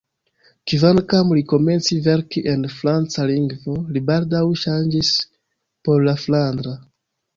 Kvankam 0.71 1.33
li 1.39 1.41
komenci 1.51 1.97
verki 2.07 2.43
en 2.53 2.65
franca 2.77 3.27
lingvo, 3.33 3.77
li 3.97 4.03
baldaŭ 4.11 4.43
ŝanĝis 4.65 5.15
por 5.89 6.05
la 6.09 6.17
flandra. 6.27 6.75